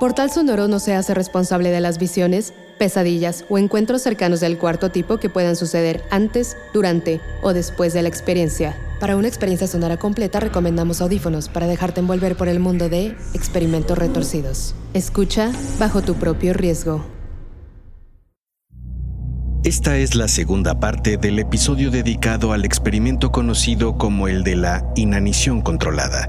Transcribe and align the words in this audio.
Portal 0.00 0.30
Sonoro 0.30 0.66
no 0.66 0.80
se 0.80 0.92
hace 0.94 1.14
responsable 1.14 1.70
de 1.70 1.80
las 1.80 1.98
visiones, 1.98 2.52
pesadillas 2.78 3.44
o 3.48 3.58
encuentros 3.58 4.02
cercanos 4.02 4.40
del 4.40 4.58
cuarto 4.58 4.90
tipo 4.90 5.18
que 5.18 5.30
puedan 5.30 5.54
suceder 5.54 6.02
antes, 6.10 6.56
durante 6.72 7.20
o 7.42 7.52
después 7.52 7.92
de 7.92 8.02
la 8.02 8.08
experiencia. 8.08 8.76
Para 8.98 9.16
una 9.16 9.28
experiencia 9.28 9.68
sonora 9.68 9.96
completa 9.96 10.40
recomendamos 10.40 11.00
audífonos 11.00 11.48
para 11.48 11.68
dejarte 11.68 12.00
envolver 12.00 12.36
por 12.36 12.48
el 12.48 12.58
mundo 12.58 12.88
de 12.88 13.16
experimentos 13.34 13.96
retorcidos. 13.96 14.74
Escucha 14.94 15.52
bajo 15.78 16.02
tu 16.02 16.14
propio 16.14 16.54
riesgo. 16.54 17.04
Esta 19.62 19.96
es 19.96 20.14
la 20.16 20.28
segunda 20.28 20.80
parte 20.80 21.16
del 21.16 21.38
episodio 21.38 21.90
dedicado 21.90 22.52
al 22.52 22.64
experimento 22.64 23.30
conocido 23.30 23.96
como 23.96 24.28
el 24.28 24.42
de 24.42 24.56
la 24.56 24.84
inanición 24.96 25.62
controlada, 25.62 26.28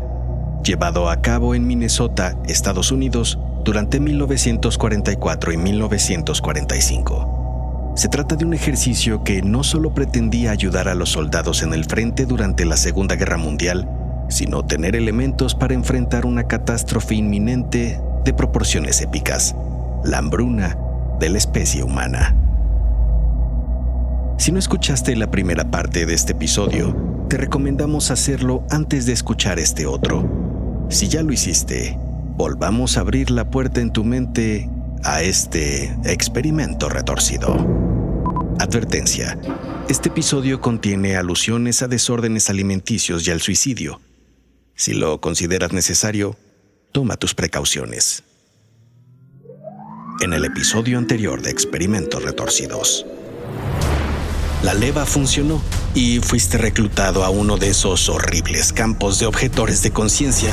llevado 0.64 1.10
a 1.10 1.22
cabo 1.22 1.56
en 1.56 1.68
Minnesota, 1.68 2.40
Estados 2.46 2.94
Unidos, 2.94 3.38
durante 3.66 4.00
1944 4.00 5.52
y 5.52 5.58
1945. 5.58 7.94
Se 7.96 8.08
trata 8.08 8.36
de 8.36 8.46
un 8.46 8.54
ejercicio 8.54 9.24
que 9.24 9.42
no 9.42 9.64
solo 9.64 9.92
pretendía 9.94 10.52
ayudar 10.52 10.88
a 10.88 10.96
los 10.96 11.10
soldados 11.10 11.64
en 11.64 11.74
el 11.74 11.86
frente 11.86 12.28
durante 12.28 12.64
la 12.64 12.78
Segunda 12.78 13.16
Guerra 13.16 13.38
Mundial, 13.38 13.90
sino 14.30 14.64
tener 14.64 14.96
elementos 14.96 15.56
para 15.56 15.74
enfrentar 15.74 16.28
una 16.28 16.44
catástrofe 16.44 17.16
inminente 17.16 18.00
de 18.24 18.34
proporciones 18.34 19.02
épicas, 19.02 19.56
la 20.04 20.20
hambruna 20.20 20.78
de 21.20 21.30
la 21.30 21.40
especie 21.40 21.84
humana. 21.84 22.36
Si 24.38 24.52
no 24.52 24.60
escuchaste 24.60 25.16
la 25.16 25.32
primera 25.32 25.72
parte 25.72 26.06
de 26.06 26.14
este 26.14 26.34
episodio, 26.34 26.96
te 27.30 27.38
recomendamos 27.38 28.12
hacerlo 28.12 28.64
antes 28.70 29.08
de 29.08 29.14
escuchar 29.14 29.58
este 29.58 29.88
otro. 29.88 30.30
Si 30.90 31.08
ya 31.08 31.24
lo 31.24 31.34
hiciste, 31.34 31.98
volvamos 32.36 32.98
a 32.98 33.02
abrir 33.02 33.32
la 33.32 33.50
puerta 33.50 33.82
en 33.82 33.92
tu 33.92 34.04
mente 34.04 34.70
a 35.04 35.22
este 35.22 35.96
experimento 36.04 36.90
retorcido. 36.90 37.56
Advertencia. 38.60 39.38
Este 39.88 40.10
episodio 40.10 40.60
contiene 40.60 41.16
alusiones 41.16 41.82
a 41.82 41.88
desórdenes 41.88 42.50
alimenticios 42.50 43.26
y 43.28 43.32
al 43.32 43.42
suicidio. 43.42 44.02
Si 44.76 44.94
lo 44.94 45.22
consideras 45.22 45.72
necesario, 45.72 46.36
toma 46.92 47.16
tus 47.16 47.36
precauciones. 47.36 48.24
En 50.22 50.34
el 50.34 50.44
episodio 50.46 50.98
anterior 50.98 51.42
de 51.42 51.52
Experimentos 51.52 52.24
Retorcidos. 52.24 53.06
La 54.64 54.74
leva 54.74 55.06
funcionó 55.06 55.62
y 55.94 56.20
fuiste 56.20 56.58
reclutado 56.58 57.24
a 57.24 57.30
uno 57.30 57.58
de 57.58 57.70
esos 57.70 58.10
horribles 58.10 58.74
campos 58.74 59.20
de 59.20 59.28
objetores 59.28 59.84
de 59.84 59.92
conciencia 59.92 60.52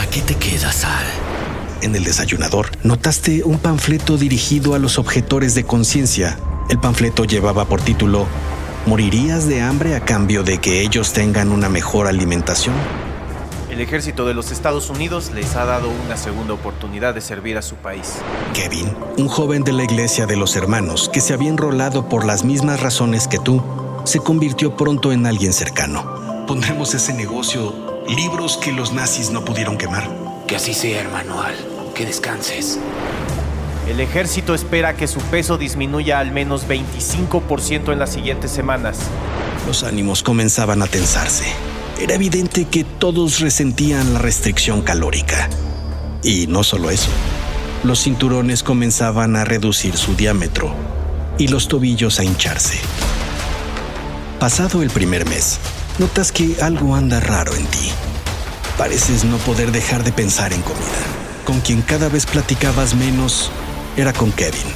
Aquí 0.00 0.22
te 0.22 0.34
quedas, 0.34 0.84
Al. 0.84 1.04
En 1.82 1.94
el 1.94 2.04
desayunador 2.04 2.70
notaste 2.82 3.42
un 3.44 3.58
panfleto 3.58 4.16
dirigido 4.16 4.74
a 4.74 4.78
los 4.78 4.98
objetores 4.98 5.54
de 5.54 5.64
conciencia. 5.64 6.38
El 6.68 6.78
panfleto 6.78 7.24
llevaba 7.24 7.66
por 7.66 7.82
título 7.82 8.26
¿Morirías 8.86 9.46
de 9.46 9.60
hambre 9.60 9.94
a 9.94 10.00
cambio 10.00 10.42
de 10.42 10.58
que 10.58 10.80
ellos 10.80 11.12
tengan 11.12 11.52
una 11.52 11.68
mejor 11.68 12.06
alimentación? 12.06 12.74
El 13.70 13.80
ejército 13.80 14.26
de 14.26 14.34
los 14.34 14.50
Estados 14.50 14.88
Unidos 14.88 15.32
les 15.34 15.54
ha 15.54 15.64
dado 15.66 15.90
una 16.06 16.16
segunda 16.16 16.54
oportunidad 16.54 17.14
de 17.14 17.20
servir 17.20 17.58
a 17.58 17.62
su 17.62 17.76
país. 17.76 18.16
Kevin, 18.54 18.94
un 19.18 19.28
joven 19.28 19.64
de 19.64 19.72
la 19.72 19.84
iglesia 19.84 20.26
de 20.26 20.36
los 20.36 20.56
hermanos 20.56 21.10
que 21.12 21.20
se 21.20 21.34
había 21.34 21.50
enrolado 21.50 22.08
por 22.08 22.24
las 22.24 22.42
mismas 22.42 22.80
razones 22.80 23.28
que 23.28 23.38
tú, 23.38 23.62
se 24.04 24.18
convirtió 24.18 24.76
pronto 24.76 25.12
en 25.12 25.26
alguien 25.26 25.52
cercano. 25.52 26.46
Pondremos 26.46 26.94
ese 26.94 27.12
negocio 27.12 27.89
libros 28.14 28.56
que 28.56 28.72
los 28.72 28.92
nazis 28.92 29.30
no 29.30 29.44
pudieron 29.44 29.78
quemar. 29.78 30.08
Que 30.46 30.56
así 30.56 30.74
sea, 30.74 31.00
hermano 31.00 31.42
Al. 31.42 31.54
Que 31.94 32.04
descanses. 32.04 32.78
El 33.88 34.00
ejército 34.00 34.54
espera 34.54 34.96
que 34.96 35.08
su 35.08 35.20
peso 35.20 35.58
disminuya 35.58 36.18
al 36.18 36.32
menos 36.32 36.66
25% 36.68 37.92
en 37.92 37.98
las 37.98 38.12
siguientes 38.12 38.50
semanas. 38.50 38.98
Los 39.66 39.82
ánimos 39.82 40.22
comenzaban 40.22 40.82
a 40.82 40.86
tensarse. 40.86 41.44
Era 42.00 42.14
evidente 42.14 42.66
que 42.66 42.84
todos 42.84 43.40
resentían 43.40 44.14
la 44.14 44.20
restricción 44.20 44.82
calórica. 44.82 45.48
Y 46.22 46.46
no 46.46 46.62
solo 46.62 46.90
eso. 46.90 47.10
Los 47.82 48.02
cinturones 48.02 48.62
comenzaban 48.62 49.36
a 49.36 49.44
reducir 49.44 49.96
su 49.96 50.14
diámetro 50.14 50.74
y 51.38 51.48
los 51.48 51.68
tobillos 51.68 52.20
a 52.20 52.24
hincharse. 52.24 52.78
Pasado 54.38 54.82
el 54.82 54.90
primer 54.90 55.26
mes, 55.26 55.58
notas 56.00 56.32
que 56.32 56.56
algo 56.62 56.96
anda 56.96 57.20
raro 57.20 57.54
en 57.54 57.66
ti. 57.66 57.92
Pareces 58.78 59.26
no 59.26 59.36
poder 59.36 59.70
dejar 59.70 60.02
de 60.02 60.12
pensar 60.12 60.54
en 60.54 60.62
comida. 60.62 61.04
Con 61.44 61.60
quien 61.60 61.82
cada 61.82 62.08
vez 62.08 62.24
platicabas 62.24 62.94
menos 62.94 63.52
era 63.98 64.14
con 64.14 64.32
Kevin. 64.32 64.72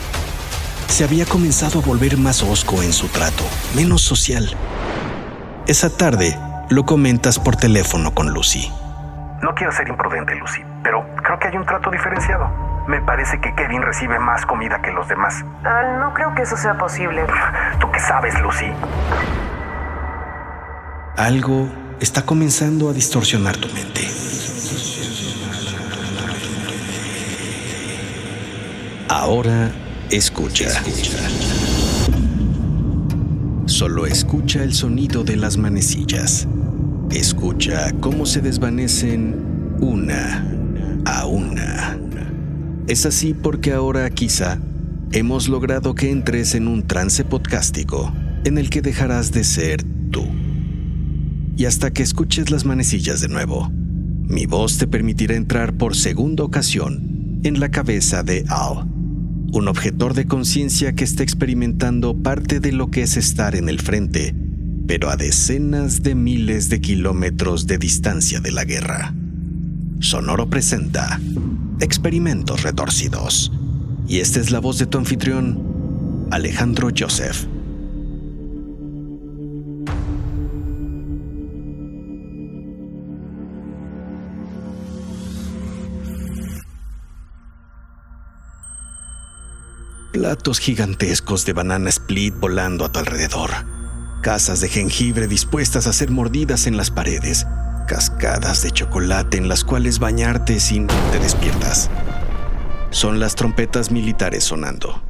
Se 0.88 1.02
había 1.02 1.24
comenzado 1.24 1.80
a 1.80 1.82
volver 1.82 2.18
más 2.18 2.42
osco 2.42 2.82
en 2.82 2.92
su 2.92 3.08
trato, 3.08 3.42
menos 3.74 4.02
social. 4.02 4.54
Esa 5.66 5.88
tarde 5.88 6.38
lo 6.68 6.84
comentas 6.84 7.38
por 7.38 7.56
teléfono 7.56 8.12
con 8.12 8.28
Lucy. 8.28 8.70
No 9.40 9.54
quiero 9.54 9.72
ser 9.72 9.88
imprudente, 9.88 10.34
Lucy, 10.34 10.60
pero 10.82 11.06
creo 11.22 11.38
que 11.38 11.48
hay 11.48 11.56
un 11.56 11.64
trato 11.64 11.90
diferenciado. 11.90 12.50
Me 12.86 13.00
parece 13.00 13.40
que 13.40 13.54
Kevin 13.54 13.80
recibe 13.80 14.18
más 14.18 14.44
comida 14.44 14.82
que 14.82 14.92
los 14.92 15.08
demás. 15.08 15.42
Ah, 15.64 15.96
no 16.00 16.12
creo 16.12 16.34
que 16.34 16.42
eso 16.42 16.58
sea 16.58 16.76
posible. 16.76 17.24
¿Tú 17.80 17.90
qué 17.90 18.00
sabes, 18.00 18.38
Lucy? 18.40 18.66
Algo 21.16 21.70
está 22.00 22.26
comenzando 22.26 22.88
a 22.88 22.92
distorsionar 22.92 23.56
tu 23.56 23.68
mente. 23.72 24.00
Ahora 29.08 29.70
escucha. 30.10 30.70
Solo 33.66 34.06
escucha 34.06 34.64
el 34.64 34.74
sonido 34.74 35.22
de 35.22 35.36
las 35.36 35.56
manecillas. 35.56 36.48
Escucha 37.12 37.92
cómo 38.00 38.26
se 38.26 38.40
desvanecen 38.40 39.76
una 39.80 40.44
a 41.04 41.26
una. 41.26 41.96
Es 42.88 43.06
así 43.06 43.34
porque 43.34 43.72
ahora 43.72 44.10
quizá 44.10 44.58
hemos 45.12 45.48
logrado 45.48 45.94
que 45.94 46.10
entres 46.10 46.56
en 46.56 46.66
un 46.66 46.88
trance 46.88 47.24
podcástico 47.24 48.12
en 48.44 48.58
el 48.58 48.68
que 48.68 48.82
dejarás 48.82 49.30
de 49.30 49.44
ser 49.44 49.84
tú 50.10 50.26
y 51.56 51.66
hasta 51.66 51.92
que 51.92 52.02
escuches 52.02 52.50
las 52.50 52.64
manecillas 52.64 53.20
de 53.20 53.28
nuevo, 53.28 53.70
mi 53.70 54.46
voz 54.46 54.78
te 54.78 54.86
permitirá 54.86 55.36
entrar 55.36 55.74
por 55.74 55.94
segunda 55.94 56.44
ocasión 56.44 57.40
en 57.44 57.60
la 57.60 57.70
cabeza 57.70 58.22
de 58.22 58.44
Al, 58.48 58.86
un 59.52 59.68
objetor 59.68 60.14
de 60.14 60.26
conciencia 60.26 60.94
que 60.94 61.04
está 61.04 61.22
experimentando 61.22 62.16
parte 62.22 62.58
de 62.58 62.72
lo 62.72 62.90
que 62.90 63.02
es 63.02 63.16
estar 63.16 63.54
en 63.54 63.68
el 63.68 63.80
frente, 63.80 64.34
pero 64.86 65.10
a 65.10 65.16
decenas 65.16 66.02
de 66.02 66.14
miles 66.14 66.68
de 66.70 66.80
kilómetros 66.80 67.66
de 67.66 67.78
distancia 67.78 68.40
de 68.40 68.52
la 68.52 68.64
guerra. 68.64 69.14
Sonoro 70.00 70.50
presenta 70.50 71.20
Experimentos 71.80 72.62
Retorcidos. 72.62 73.52
Y 74.06 74.18
esta 74.18 74.40
es 74.40 74.50
la 74.50 74.58
voz 74.58 74.78
de 74.78 74.86
tu 74.86 74.98
anfitrión, 74.98 76.26
Alejandro 76.30 76.90
Joseph. 76.96 77.46
Platos 90.14 90.60
gigantescos 90.60 91.44
de 91.44 91.52
banana 91.52 91.88
split 91.90 92.36
volando 92.38 92.84
a 92.84 92.92
tu 92.92 93.00
alrededor, 93.00 93.50
casas 94.22 94.60
de 94.60 94.68
jengibre 94.68 95.26
dispuestas 95.26 95.88
a 95.88 95.92
ser 95.92 96.12
mordidas 96.12 96.68
en 96.68 96.76
las 96.76 96.92
paredes, 96.92 97.48
cascadas 97.88 98.62
de 98.62 98.70
chocolate 98.70 99.38
en 99.38 99.48
las 99.48 99.64
cuales 99.64 99.98
bañarte 99.98 100.60
sin 100.60 100.86
te 100.86 101.18
despiertas. 101.18 101.90
Son 102.90 103.18
las 103.18 103.34
trompetas 103.34 103.90
militares 103.90 104.44
sonando. 104.44 105.02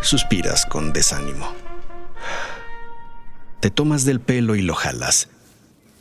Suspiras 0.00 0.66
con 0.66 0.92
desánimo. 0.92 1.54
Te 3.60 3.70
tomas 3.70 4.04
del 4.04 4.18
pelo 4.18 4.56
y 4.56 4.62
lo 4.62 4.74
jalas. 4.74 5.28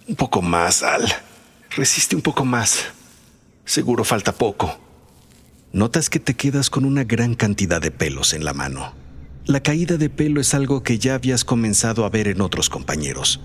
Un 0.07 0.15
poco 0.15 0.41
más, 0.41 0.81
Al. 0.81 1.07
Resiste 1.69 2.15
un 2.15 2.23
poco 2.23 2.43
más. 2.43 2.85
Seguro 3.65 4.03
falta 4.03 4.31
poco. 4.31 4.88
Notas 5.71 6.09
que 6.09 6.19
te 6.19 6.33
quedas 6.33 6.71
con 6.71 6.83
una 6.83 7.03
gran 7.03 7.35
cantidad 7.35 7.79
de 7.79 7.91
pelos 7.91 8.33
en 8.33 8.43
la 8.43 8.53
mano. 8.53 8.95
La 9.45 9.61
caída 9.61 9.97
de 9.97 10.09
pelo 10.09 10.41
es 10.41 10.55
algo 10.55 10.81
que 10.81 10.97
ya 10.97 11.13
habías 11.13 11.45
comenzado 11.45 12.05
a 12.05 12.09
ver 12.09 12.27
en 12.27 12.41
otros 12.41 12.71
compañeros, 12.71 13.39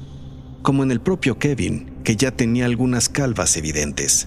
como 0.63 0.83
en 0.83 0.91
el 0.91 1.03
propio 1.03 1.39
Kevin, 1.39 1.93
que 2.03 2.17
ya 2.17 2.31
tenía 2.31 2.65
algunas 2.65 3.11
calvas 3.11 3.59
evidentes. 3.59 4.27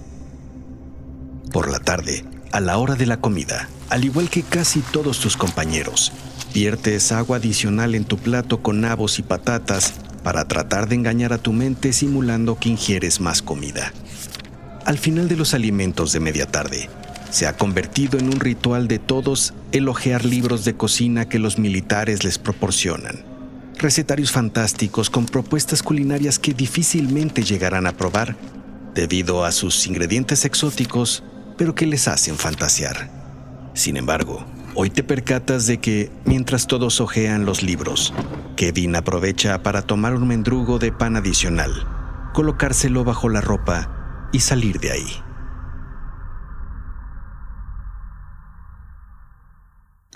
Por 1.51 1.71
la 1.71 1.79
tarde, 1.79 2.23
a 2.51 2.59
la 2.59 2.77
hora 2.77 2.93
de 2.93 3.07
la 3.07 3.19
comida, 3.19 3.67
al 3.89 4.05
igual 4.05 4.29
que 4.29 4.43
casi 4.43 4.81
todos 4.81 5.19
tus 5.19 5.35
compañeros, 5.35 6.11
viertes 6.53 7.11
agua 7.11 7.37
adicional 7.37 7.95
en 7.95 8.05
tu 8.05 8.17
plato 8.19 8.61
con 8.61 8.79
nabos 8.79 9.17
y 9.17 9.23
patatas 9.23 9.95
para 10.23 10.47
tratar 10.47 10.87
de 10.87 10.93
engañar 10.93 11.33
a 11.33 11.39
tu 11.39 11.51
mente 11.51 11.91
simulando 11.93 12.59
que 12.59 12.69
ingieres 12.69 13.21
más 13.21 13.41
comida. 13.41 13.91
Al 14.85 14.99
final 14.99 15.27
de 15.27 15.35
los 15.35 15.55
alimentos 15.55 16.13
de 16.13 16.19
media 16.19 16.45
tarde, 16.45 16.89
se 17.29 17.47
ha 17.47 17.57
convertido 17.57 18.17
en 18.19 18.27
un 18.27 18.39
ritual 18.39 18.87
de 18.87 18.99
todos 18.99 19.53
elogiar 19.71 20.25
libros 20.25 20.65
de 20.65 20.75
cocina 20.75 21.27
que 21.27 21.39
los 21.39 21.59
militares 21.59 22.23
les 22.23 22.37
proporcionan. 22.37 23.23
Recetarios 23.77 24.31
fantásticos 24.31 25.09
con 25.09 25.25
propuestas 25.25 25.83
culinarias 25.83 26.39
que 26.39 26.53
difícilmente 26.53 27.43
llegarán 27.43 27.85
a 27.85 27.91
probar 27.91 28.35
debido 28.95 29.45
a 29.45 29.51
sus 29.51 29.85
ingredientes 29.85 30.45
exóticos, 30.45 31.23
pero 31.57 31.75
que 31.75 31.85
les 31.85 32.07
hacen 32.07 32.35
fantasear. 32.35 33.11
Sin 33.75 33.95
embargo, 33.95 34.43
hoy 34.73 34.89
te 34.89 35.03
percatas 35.03 35.67
de 35.67 35.77
que, 35.77 36.09
mientras 36.25 36.65
todos 36.65 36.99
ojean 36.99 37.45
los 37.45 37.61
libros, 37.61 38.13
Kevin 38.55 38.95
aprovecha 38.95 39.61
para 39.61 39.83
tomar 39.83 40.15
un 40.15 40.27
mendrugo 40.27 40.79
de 40.79 40.91
pan 40.91 41.15
adicional, 41.15 41.71
colocárselo 42.33 43.03
bajo 43.03 43.29
la 43.29 43.41
ropa 43.41 44.29
y 44.33 44.39
salir 44.39 44.79
de 44.79 44.91
ahí. 44.91 45.26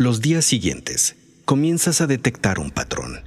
Los 0.02 0.20
días 0.20 0.46
siguientes, 0.46 1.16
comienzas 1.46 2.02
a 2.02 2.08
detectar 2.08 2.58
un 2.58 2.72
patrón. 2.72 3.20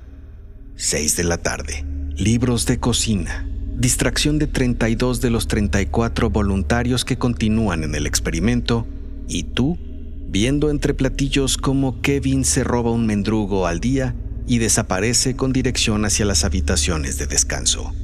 6 0.74 1.14
de 1.14 1.22
la 1.22 1.36
tarde, 1.36 1.84
libros 2.16 2.66
de 2.66 2.80
cocina, 2.80 3.48
distracción 3.76 4.40
de 4.40 4.48
32 4.48 5.20
de 5.20 5.30
los 5.30 5.46
34 5.46 6.30
voluntarios 6.30 7.04
que 7.04 7.16
continúan 7.16 7.84
en 7.84 7.94
el 7.94 8.08
experimento, 8.08 8.88
y 9.28 9.44
tú, 9.44 9.78
viendo 10.26 10.68
entre 10.68 10.94
platillos 10.94 11.58
cómo 11.58 12.00
Kevin 12.02 12.44
se 12.44 12.64
roba 12.64 12.90
un 12.90 13.06
mendrugo 13.06 13.68
al 13.68 13.78
día 13.78 14.16
y 14.48 14.58
desaparece 14.58 15.36
con 15.36 15.52
dirección 15.52 16.04
hacia 16.04 16.24
las 16.24 16.42
habitaciones 16.42 17.18
de 17.18 17.28
descanso. 17.28 17.94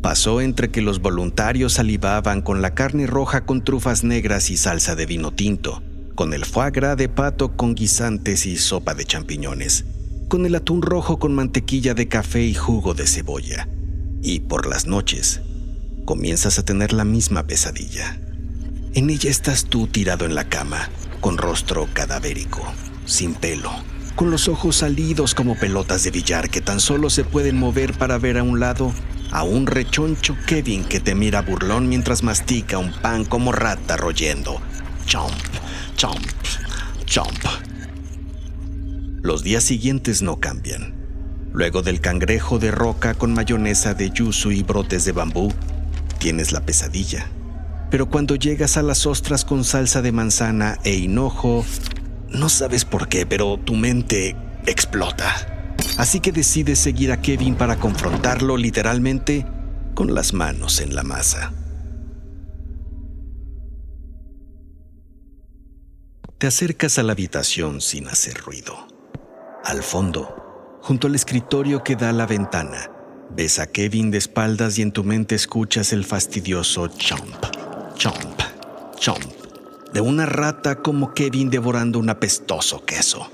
Pasó 0.00 0.40
entre 0.40 0.70
que 0.70 0.80
los 0.80 1.02
voluntarios 1.02 1.74
salivaban 1.74 2.40
con 2.40 2.62
la 2.62 2.72
carne 2.72 3.06
roja 3.06 3.44
con 3.44 3.62
trufas 3.62 4.04
negras 4.04 4.48
y 4.48 4.56
salsa 4.56 4.96
de 4.96 5.04
vino 5.04 5.32
tinto, 5.32 5.82
con 6.20 6.34
el 6.34 6.44
foie 6.44 6.70
gras 6.70 6.98
de 6.98 7.08
pato 7.08 7.56
con 7.56 7.74
guisantes 7.74 8.44
y 8.44 8.58
sopa 8.58 8.92
de 8.92 9.06
champiñones, 9.06 9.86
con 10.28 10.44
el 10.44 10.54
atún 10.54 10.82
rojo 10.82 11.18
con 11.18 11.34
mantequilla 11.34 11.94
de 11.94 12.08
café 12.08 12.42
y 12.42 12.52
jugo 12.52 12.92
de 12.92 13.06
cebolla. 13.06 13.70
Y 14.20 14.40
por 14.40 14.66
las 14.66 14.86
noches, 14.86 15.40
comienzas 16.04 16.58
a 16.58 16.62
tener 16.62 16.92
la 16.92 17.06
misma 17.06 17.44
pesadilla. 17.44 18.20
En 18.92 19.08
ella 19.08 19.30
estás 19.30 19.64
tú 19.64 19.86
tirado 19.86 20.26
en 20.26 20.34
la 20.34 20.44
cama, 20.44 20.90
con 21.22 21.38
rostro 21.38 21.88
cadavérico, 21.90 22.70
sin 23.06 23.32
pelo, 23.34 23.70
con 24.14 24.30
los 24.30 24.46
ojos 24.46 24.76
salidos 24.76 25.34
como 25.34 25.58
pelotas 25.58 26.04
de 26.04 26.10
billar 26.10 26.50
que 26.50 26.60
tan 26.60 26.80
solo 26.80 27.08
se 27.08 27.24
pueden 27.24 27.56
mover 27.56 27.94
para 27.94 28.18
ver 28.18 28.36
a 28.36 28.42
un 28.42 28.60
lado 28.60 28.92
a 29.32 29.42
un 29.42 29.66
rechoncho 29.66 30.36
Kevin 30.46 30.84
que 30.84 31.00
te 31.00 31.14
mira 31.14 31.40
burlón 31.40 31.88
mientras 31.88 32.22
mastica 32.22 32.76
un 32.76 32.92
pan 32.92 33.24
como 33.24 33.52
rata 33.52 33.96
royendo. 33.96 34.60
Chomp, 35.06 35.32
chomp, 35.96 36.26
chomp. 37.04 37.44
Los 39.22 39.42
días 39.42 39.64
siguientes 39.64 40.22
no 40.22 40.40
cambian. 40.40 40.94
Luego 41.52 41.82
del 41.82 42.00
cangrejo 42.00 42.58
de 42.58 42.70
roca 42.70 43.14
con 43.14 43.34
mayonesa 43.34 43.94
de 43.94 44.10
yuzu 44.10 44.52
y 44.52 44.62
brotes 44.62 45.04
de 45.04 45.12
bambú, 45.12 45.52
tienes 46.18 46.52
la 46.52 46.60
pesadilla. 46.60 47.26
Pero 47.90 48.08
cuando 48.08 48.36
llegas 48.36 48.76
a 48.76 48.82
las 48.82 49.06
ostras 49.06 49.44
con 49.44 49.64
salsa 49.64 50.00
de 50.00 50.12
manzana 50.12 50.78
e 50.84 50.94
hinojo, 50.94 51.64
no 52.28 52.48
sabes 52.48 52.84
por 52.84 53.08
qué, 53.08 53.26
pero 53.26 53.58
tu 53.58 53.74
mente 53.74 54.36
explota. 54.66 55.74
Así 55.98 56.20
que 56.20 56.32
decides 56.32 56.78
seguir 56.78 57.12
a 57.12 57.20
Kevin 57.20 57.56
para 57.56 57.76
confrontarlo 57.76 58.56
literalmente 58.56 59.44
con 59.94 60.14
las 60.14 60.32
manos 60.32 60.80
en 60.80 60.94
la 60.94 61.02
masa. 61.02 61.52
Te 66.40 66.46
acercas 66.46 66.98
a 66.98 67.02
la 67.02 67.12
habitación 67.12 67.82
sin 67.82 68.08
hacer 68.08 68.38
ruido. 68.38 68.74
Al 69.62 69.82
fondo, 69.82 70.78
junto 70.80 71.06
al 71.06 71.14
escritorio 71.14 71.84
que 71.84 71.96
da 71.96 72.08
a 72.08 72.14
la 72.14 72.24
ventana, 72.24 72.90
ves 73.28 73.58
a 73.58 73.66
Kevin 73.66 74.10
de 74.10 74.16
espaldas 74.16 74.78
y 74.78 74.82
en 74.82 74.90
tu 74.90 75.04
mente 75.04 75.34
escuchas 75.34 75.92
el 75.92 76.06
fastidioso 76.06 76.88
chomp, 76.88 77.44
chomp, 77.94 78.40
chomp 78.98 79.22
de 79.92 80.00
una 80.00 80.24
rata 80.24 80.76
como 80.76 81.12
Kevin 81.12 81.50
devorando 81.50 81.98
un 81.98 82.08
apestoso 82.08 82.86
queso. 82.86 83.30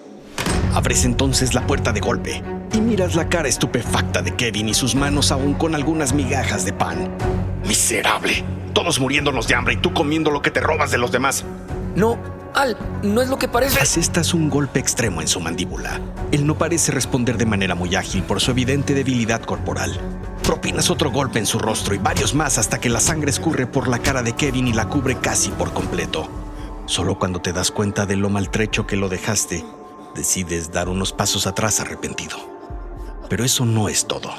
Abres 0.74 1.04
entonces 1.04 1.54
la 1.54 1.64
puerta 1.64 1.92
de 1.92 2.00
golpe 2.00 2.42
y 2.72 2.80
miras 2.80 3.14
la 3.14 3.28
cara 3.28 3.46
estupefacta 3.46 4.20
de 4.20 4.34
Kevin 4.34 4.68
y 4.68 4.74
sus 4.74 4.96
manos 4.96 5.30
aún 5.30 5.54
con 5.54 5.76
algunas 5.76 6.12
migajas 6.12 6.64
de 6.64 6.72
pan. 6.72 7.16
Miserable, 7.68 8.42
todos 8.74 8.98
muriéndonos 8.98 9.46
de 9.46 9.54
hambre 9.54 9.74
y 9.74 9.76
tú 9.76 9.94
comiendo 9.94 10.32
lo 10.32 10.42
que 10.42 10.50
te 10.50 10.58
robas 10.58 10.90
de 10.90 10.98
los 10.98 11.12
demás. 11.12 11.44
No, 11.94 12.35
Al, 12.56 12.74
no 13.02 13.20
es 13.20 13.28
lo 13.28 13.38
que 13.38 13.48
parece. 13.48 13.78
Asestas 13.78 14.32
un 14.32 14.48
golpe 14.48 14.80
extremo 14.80 15.20
en 15.20 15.28
su 15.28 15.40
mandíbula. 15.40 16.00
Él 16.32 16.46
no 16.46 16.56
parece 16.56 16.90
responder 16.90 17.36
de 17.36 17.44
manera 17.44 17.74
muy 17.74 17.94
ágil 17.94 18.22
por 18.22 18.40
su 18.40 18.50
evidente 18.50 18.94
debilidad 18.94 19.42
corporal. 19.42 20.00
Propinas 20.42 20.88
otro 20.88 21.10
golpe 21.10 21.38
en 21.38 21.44
su 21.44 21.58
rostro 21.58 21.94
y 21.94 21.98
varios 21.98 22.34
más 22.34 22.56
hasta 22.56 22.80
que 22.80 22.88
la 22.88 23.00
sangre 23.00 23.28
escurre 23.28 23.66
por 23.66 23.88
la 23.88 23.98
cara 23.98 24.22
de 24.22 24.32
Kevin 24.32 24.68
y 24.68 24.72
la 24.72 24.88
cubre 24.88 25.16
casi 25.16 25.50
por 25.50 25.74
completo. 25.74 26.30
Solo 26.86 27.18
cuando 27.18 27.42
te 27.42 27.52
das 27.52 27.70
cuenta 27.70 28.06
de 28.06 28.16
lo 28.16 28.30
maltrecho 28.30 28.86
que 28.86 28.96
lo 28.96 29.10
dejaste, 29.10 29.62
decides 30.14 30.72
dar 30.72 30.88
unos 30.88 31.12
pasos 31.12 31.46
atrás 31.46 31.80
arrepentido. 31.80 32.38
Pero 33.28 33.44
eso 33.44 33.66
no 33.66 33.90
es 33.90 34.06
todo. 34.06 34.32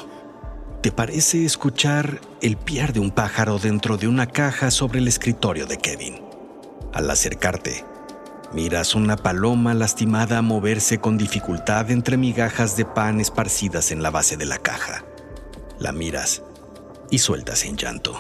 Te 0.82 0.92
parece 0.92 1.46
escuchar 1.46 2.20
el 2.42 2.58
piar 2.58 2.94
de 2.94 3.00
un 3.00 3.12
pájaro 3.12 3.60
dentro 3.60 3.96
de 3.96 4.08
una 4.08 4.26
caja 4.26 4.72
sobre 4.72 4.98
el 4.98 5.08
escritorio 5.08 5.68
de 5.68 5.78
Kevin. 5.78 6.20
Al 6.94 7.12
acercarte, 7.12 7.86
miras 8.54 8.96
una 8.96 9.16
paloma 9.16 9.74
lastimada 9.74 10.42
moverse 10.42 11.00
con 11.00 11.18
dificultad 11.18 11.92
entre 11.92 12.18
migajas 12.18 12.78
de 12.78 12.86
pan 12.86 13.20
esparcidas 13.20 13.92
en 13.92 14.02
la 14.02 14.10
base 14.10 14.38
de 14.38 14.46
la 14.46 14.58
caja. 14.58 15.04
La 15.80 15.92
miras 15.92 16.42
y 17.10 17.20
sueltas 17.20 17.66
en 17.66 17.78
llanto. 17.78 18.18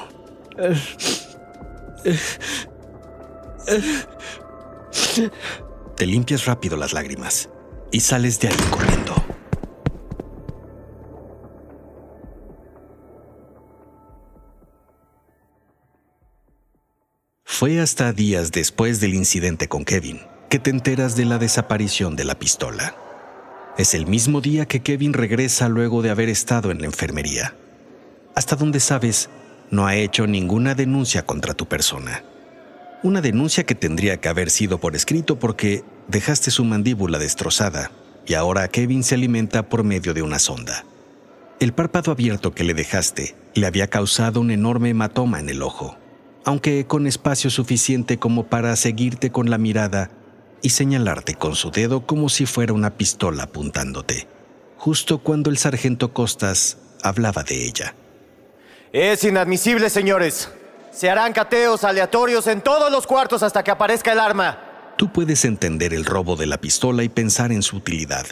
Te 5.95 6.05
limpias 6.05 6.45
rápido 6.45 6.77
las 6.77 6.93
lágrimas 6.93 7.49
y 7.91 7.99
sales 7.99 8.39
de 8.39 8.49
ahí 8.49 8.57
corriendo. 8.69 9.26
Fue 17.59 17.81
hasta 17.81 18.13
días 18.13 18.51
después 18.51 18.99
del 18.99 19.15
incidente 19.15 19.67
con 19.67 19.83
Kevin 19.83 20.21
que 20.47 20.59
te 20.59 20.69
enteras 20.69 21.15
de 21.15 21.25
la 21.25 21.39
desaparición 21.39 22.15
de 22.15 22.23
la 22.23 22.37
pistola. 22.37 22.95
Es 23.79 23.95
el 23.95 24.05
mismo 24.05 24.41
día 24.41 24.67
que 24.67 24.83
Kevin 24.83 25.11
regresa 25.11 25.67
luego 25.67 26.03
de 26.03 26.11
haber 26.11 26.29
estado 26.29 26.69
en 26.69 26.81
la 26.81 26.85
enfermería. 26.85 27.55
Hasta 28.35 28.55
donde 28.55 28.79
sabes, 28.79 29.31
no 29.71 29.87
ha 29.87 29.95
hecho 29.95 30.27
ninguna 30.27 30.75
denuncia 30.75 31.25
contra 31.25 31.55
tu 31.55 31.67
persona. 31.67 32.23
Una 33.01 33.21
denuncia 33.21 33.65
que 33.65 33.73
tendría 33.73 34.17
que 34.17 34.29
haber 34.29 34.51
sido 34.51 34.79
por 34.79 34.95
escrito 34.95 35.39
porque 35.39 35.83
dejaste 36.07 36.51
su 36.51 36.63
mandíbula 36.63 37.17
destrozada 37.17 37.89
y 38.27 38.35
ahora 38.35 38.67
Kevin 38.67 39.03
se 39.03 39.15
alimenta 39.15 39.67
por 39.67 39.83
medio 39.83 40.13
de 40.13 40.21
una 40.21 40.37
sonda. 40.37 40.85
El 41.59 41.73
párpado 41.73 42.11
abierto 42.11 42.53
que 42.53 42.63
le 42.63 42.75
dejaste 42.75 43.35
le 43.55 43.65
había 43.65 43.87
causado 43.87 44.41
un 44.41 44.51
enorme 44.51 44.91
hematoma 44.91 45.39
en 45.39 45.49
el 45.49 45.63
ojo, 45.63 45.97
aunque 46.47 46.87
con 46.87 47.07
espacio 47.07 47.49
suficiente 47.49 48.19
como 48.19 48.45
para 48.45 48.73
seguirte 48.77 49.33
con 49.33 49.49
la 49.49 49.57
mirada 49.57 50.11
y 50.61 50.69
señalarte 50.69 51.35
con 51.35 51.55
su 51.55 51.71
dedo 51.71 52.05
como 52.05 52.29
si 52.29 52.45
fuera 52.45 52.71
una 52.71 52.91
pistola 52.91 53.43
apuntándote, 53.43 54.29
justo 54.77 55.17
cuando 55.17 55.49
el 55.49 55.57
sargento 55.57 56.13
Costas 56.13 56.77
hablaba 57.03 57.43
de 57.43 57.65
ella. 57.65 57.95
Es 58.93 59.25
inadmisible, 59.25 59.89
señores. 59.89 60.49
Se 60.93 61.09
harán 61.09 61.33
cateos 61.33 61.83
aleatorios 61.83 62.47
en 62.47 62.61
todos 62.61 62.89
los 62.93 63.05
cuartos 63.05 63.43
hasta 63.43 63.61
que 63.61 63.71
aparezca 63.71 64.13
el 64.13 64.19
arma. 64.21 64.93
Tú 64.97 65.11
puedes 65.11 65.43
entender 65.43 65.93
el 65.93 66.05
robo 66.05 66.37
de 66.37 66.47
la 66.47 66.61
pistola 66.61 67.03
y 67.03 67.09
pensar 67.09 67.51
en 67.51 67.61
su 67.61 67.75
utilidad. 67.75 68.25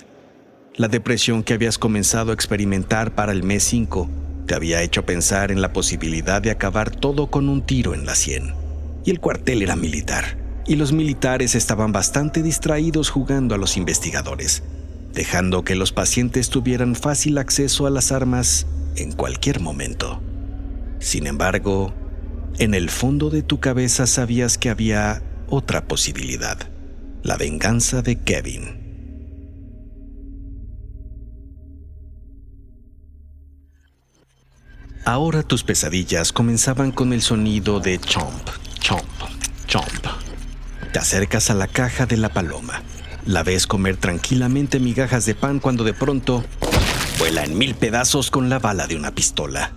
La 0.75 0.87
depresión 0.87 1.43
que 1.43 1.53
habías 1.53 1.77
comenzado 1.77 2.31
a 2.31 2.33
experimentar 2.33 3.13
para 3.13 3.33
el 3.33 3.43
mes 3.43 3.65
5 3.65 4.07
te 4.45 4.55
había 4.55 4.81
hecho 4.81 5.05
pensar 5.05 5.51
en 5.51 5.61
la 5.61 5.73
posibilidad 5.73 6.41
de 6.41 6.51
acabar 6.51 6.91
todo 6.91 7.27
con 7.27 7.49
un 7.49 7.61
tiro 7.61 7.93
en 7.93 8.05
la 8.05 8.15
sien. 8.15 8.53
Y 9.03 9.11
el 9.11 9.19
cuartel 9.19 9.61
era 9.61 9.75
militar, 9.75 10.37
y 10.65 10.75
los 10.75 10.91
militares 10.91 11.55
estaban 11.55 11.91
bastante 11.91 12.41
distraídos 12.41 13.09
jugando 13.09 13.55
a 13.55 13.57
los 13.57 13.77
investigadores, 13.77 14.63
dejando 15.13 15.63
que 15.63 15.75
los 15.75 15.91
pacientes 15.91 16.49
tuvieran 16.49 16.95
fácil 16.95 17.37
acceso 17.37 17.87
a 17.87 17.89
las 17.89 18.11
armas 18.11 18.67
en 18.95 19.11
cualquier 19.11 19.59
momento. 19.59 20.21
Sin 20.99 21.27
embargo, 21.27 21.93
en 22.57 22.73
el 22.73 22.89
fondo 22.89 23.29
de 23.29 23.43
tu 23.43 23.59
cabeza 23.59 24.07
sabías 24.07 24.57
que 24.57 24.69
había 24.69 25.21
otra 25.47 25.87
posibilidad, 25.87 26.57
la 27.21 27.37
venganza 27.37 28.01
de 28.01 28.15
Kevin. 28.17 28.84
Ahora 35.07 35.43
tus 35.43 35.63
pesadillas 35.63 36.33
comenzaban 36.33 36.91
con 36.91 37.13
el 37.13 37.21
sonido 37.21 37.79
de 37.79 37.99
chomp, 37.99 38.49
chomp, 38.79 39.05
chomp. 39.67 40.07
Te 40.91 40.97
acercas 40.97 41.51
a 41.51 41.53
la 41.53 41.67
caja 41.67 42.07
de 42.07 42.17
la 42.17 42.29
paloma. 42.29 42.81
La 43.27 43.43
ves 43.43 43.67
comer 43.67 43.97
tranquilamente 43.97 44.79
migajas 44.79 45.27
de 45.27 45.35
pan 45.35 45.59
cuando 45.59 45.83
de 45.83 45.93
pronto 45.93 46.43
vuela 47.19 47.43
en 47.43 47.55
mil 47.55 47.75
pedazos 47.75 48.31
con 48.31 48.49
la 48.49 48.57
bala 48.57 48.87
de 48.87 48.95
una 48.95 49.11
pistola. 49.11 49.73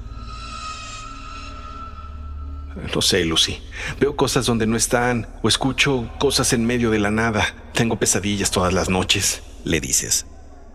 No 2.95 3.03
sé, 3.03 3.27
Lucy. 3.27 3.61
Veo 4.01 4.17
cosas 4.17 4.47
donde 4.47 4.67
no 4.67 4.79
están 4.79 5.27
o 5.43 5.49
escucho 5.49 6.11
cosas 6.19 6.55
en 6.55 6.65
medio 6.65 6.91
de 6.91 7.01
la 7.01 7.11
nada. 7.11 7.45
Tengo 7.75 7.97
pesadillas 7.97 8.51
todas 8.51 8.73
las 8.73 8.89
noches, 8.89 9.43
le 9.65 9.79
dices. 9.79 10.27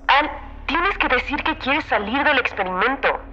Al, 0.07 0.29
tienes 0.67 0.95
que 0.99 1.07
decir 1.07 1.37
que 1.37 1.57
quieres 1.57 1.85
salir 1.85 2.23
del 2.23 2.37
experimento. 2.37 3.32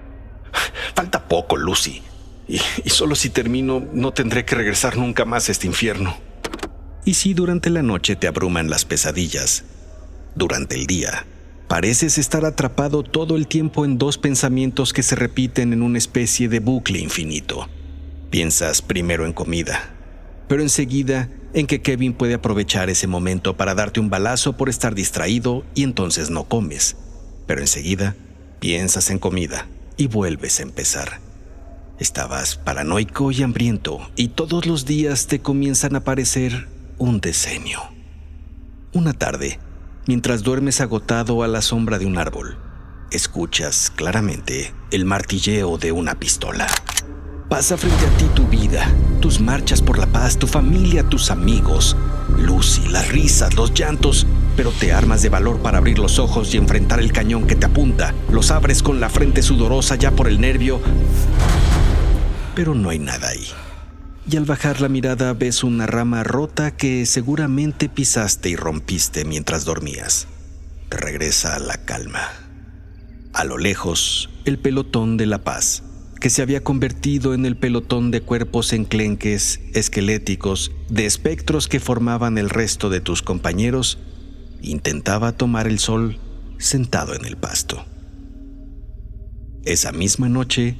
Falta 0.94 1.28
poco, 1.28 1.56
Lucy. 1.56 2.02
Y, 2.50 2.90
solo 2.90 3.14
si 3.14 3.30
termino, 3.30 3.86
no 3.92 4.12
tendré 4.12 4.44
que 4.44 4.56
regresar 4.56 4.96
nunca 4.96 5.24
más 5.24 5.48
a 5.48 5.52
este 5.52 5.68
infierno. 5.68 6.16
Y 7.04 7.14
si 7.14 7.32
durante 7.32 7.70
la 7.70 7.82
noche 7.82 8.16
te 8.16 8.26
abruman 8.26 8.68
las 8.68 8.84
pesadillas, 8.84 9.64
durante 10.34 10.74
el 10.74 10.86
día, 10.86 11.26
pareces 11.68 12.18
estar 12.18 12.44
atrapado 12.44 13.04
todo 13.04 13.36
el 13.36 13.46
tiempo 13.46 13.84
en 13.84 13.98
dos 13.98 14.18
pensamientos 14.18 14.92
que 14.92 15.04
se 15.04 15.14
repiten 15.14 15.72
en 15.72 15.82
una 15.82 15.98
especie 15.98 16.48
de 16.48 16.58
bucle 16.58 16.98
infinito. 16.98 17.68
Piensas 18.30 18.82
primero 18.82 19.26
en 19.26 19.32
comida, 19.32 19.94
pero 20.48 20.62
enseguida 20.62 21.28
en 21.54 21.68
que 21.68 21.82
Kevin 21.82 22.14
puede 22.14 22.34
aprovechar 22.34 22.90
ese 22.90 23.06
momento 23.06 23.56
para 23.56 23.74
darte 23.76 24.00
un 24.00 24.10
balazo 24.10 24.56
por 24.56 24.68
estar 24.68 24.94
distraído 24.94 25.64
y 25.74 25.84
entonces 25.84 26.30
no 26.30 26.44
comes. 26.44 26.96
Pero 27.46 27.60
enseguida 27.60 28.16
piensas 28.58 29.10
en 29.10 29.18
comida 29.18 29.66
y 30.00 30.06
vuelves 30.06 30.60
a 30.60 30.62
empezar. 30.62 31.20
Estabas 31.98 32.56
paranoico 32.56 33.30
y 33.32 33.42
hambriento 33.42 34.00
y 34.16 34.28
todos 34.28 34.64
los 34.64 34.86
días 34.86 35.26
te 35.26 35.40
comienzan 35.40 35.94
a 35.94 35.98
aparecer 35.98 36.68
un 36.96 37.20
diseño. 37.20 37.80
Una 38.94 39.12
tarde, 39.12 39.60
mientras 40.06 40.42
duermes 40.42 40.80
agotado 40.80 41.42
a 41.42 41.48
la 41.48 41.60
sombra 41.60 41.98
de 41.98 42.06
un 42.06 42.16
árbol, 42.16 42.56
escuchas 43.10 43.92
claramente 43.94 44.72
el 44.90 45.04
martilleo 45.04 45.76
de 45.76 45.92
una 45.92 46.14
pistola. 46.14 46.66
Pasa 47.50 47.76
frente 47.76 48.06
a 48.06 48.16
ti 48.16 48.24
tu 48.34 48.46
vida, 48.46 48.90
tus 49.20 49.38
marchas 49.38 49.82
por 49.82 49.98
la 49.98 50.06
paz, 50.06 50.38
tu 50.38 50.46
familia, 50.46 51.06
tus 51.06 51.30
amigos, 51.30 51.94
Lucy, 52.38 52.88
las 52.88 53.08
risas, 53.10 53.54
los 53.54 53.74
llantos, 53.74 54.26
pero 54.60 54.72
te 54.72 54.92
armas 54.92 55.22
de 55.22 55.30
valor 55.30 55.62
para 55.62 55.78
abrir 55.78 55.98
los 55.98 56.18
ojos 56.18 56.52
y 56.52 56.58
enfrentar 56.58 57.00
el 57.00 57.14
cañón 57.14 57.46
que 57.46 57.54
te 57.54 57.64
apunta. 57.64 58.14
Los 58.30 58.50
abres 58.50 58.82
con 58.82 59.00
la 59.00 59.08
frente 59.08 59.40
sudorosa 59.40 59.96
ya 59.96 60.10
por 60.10 60.28
el 60.28 60.38
nervio, 60.38 60.82
pero 62.54 62.74
no 62.74 62.90
hay 62.90 62.98
nada 62.98 63.28
ahí. 63.28 63.46
Y 64.30 64.36
al 64.36 64.44
bajar 64.44 64.82
la 64.82 64.90
mirada 64.90 65.32
ves 65.32 65.64
una 65.64 65.86
rama 65.86 66.24
rota 66.24 66.76
que 66.76 67.06
seguramente 67.06 67.88
pisaste 67.88 68.50
y 68.50 68.56
rompiste 68.56 69.24
mientras 69.24 69.64
dormías. 69.64 70.26
Regresa 70.90 71.56
a 71.56 71.58
la 71.58 71.78
calma. 71.86 72.20
A 73.32 73.44
lo 73.44 73.56
lejos, 73.56 74.28
el 74.44 74.58
pelotón 74.58 75.16
de 75.16 75.24
la 75.24 75.38
paz 75.38 75.84
que 76.20 76.28
se 76.28 76.42
había 76.42 76.62
convertido 76.62 77.32
en 77.32 77.46
el 77.46 77.56
pelotón 77.56 78.10
de 78.10 78.20
cuerpos 78.20 78.74
enclenques, 78.74 79.58
esqueléticos, 79.72 80.70
de 80.90 81.06
espectros 81.06 81.66
que 81.66 81.80
formaban 81.80 82.36
el 82.36 82.50
resto 82.50 82.90
de 82.90 83.00
tus 83.00 83.22
compañeros, 83.22 83.98
intentaba 84.62 85.32
tomar 85.32 85.66
el 85.66 85.78
sol 85.78 86.18
sentado 86.58 87.14
en 87.14 87.24
el 87.24 87.36
pasto. 87.36 87.84
Esa 89.64 89.92
misma 89.92 90.28
noche, 90.28 90.76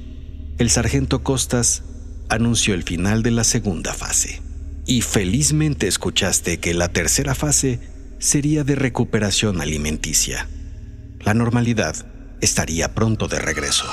el 0.59 0.71
sargento 0.71 1.23
Costas 1.23 1.83
anunció 2.29 2.75
el 2.75 2.83
final 2.83 3.23
de 3.23 3.31
la 3.31 3.45
segunda 3.45 3.93
fase, 3.93 4.43
y 4.87 5.03
felizmente 5.03 5.87
escuchaste 5.89 6.59
que 6.59 6.75
la 6.75 6.89
tercera 6.89 7.35
fase 7.35 7.81
sería 8.19 8.65
de 8.65 8.75
recuperación 8.75 9.61
alimenticia. 9.61 10.49
La 11.21 11.35
normalidad 11.35 11.95
estaría 12.41 12.95
pronto 12.95 13.29
de 13.29 13.39
regreso. 13.39 13.87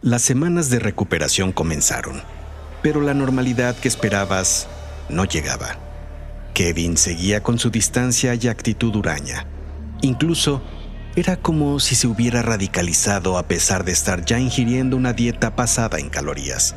Las 0.00 0.22
semanas 0.22 0.70
de 0.70 0.78
recuperación 0.78 1.52
comenzaron, 1.52 2.22
pero 2.82 3.00
la 3.00 3.14
normalidad 3.14 3.76
que 3.76 3.88
esperabas 3.88 4.68
no 5.08 5.24
llegaba. 5.24 5.78
Kevin 6.54 6.96
seguía 6.96 7.42
con 7.42 7.58
su 7.58 7.70
distancia 7.70 8.34
y 8.34 8.48
actitud 8.48 8.94
huraña. 8.94 9.46
Incluso 10.00 10.62
era 11.16 11.36
como 11.36 11.80
si 11.80 11.94
se 11.94 12.06
hubiera 12.06 12.42
radicalizado 12.42 13.38
a 13.38 13.48
pesar 13.48 13.84
de 13.84 13.92
estar 13.92 14.24
ya 14.24 14.38
ingiriendo 14.38 14.96
una 14.96 15.12
dieta 15.12 15.56
pasada 15.56 15.98
en 15.98 16.08
calorías. 16.10 16.76